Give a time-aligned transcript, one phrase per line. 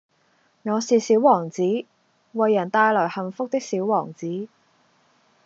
[0.63, 1.61] 我是小王子，
[2.31, 4.47] 為人帶來幸福的小王子